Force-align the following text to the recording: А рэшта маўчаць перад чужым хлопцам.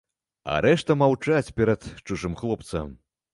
А 0.53 0.53
рэшта 0.65 0.95
маўчаць 1.01 1.53
перад 1.61 1.87
чужым 2.09 2.33
хлопцам. 2.41 2.91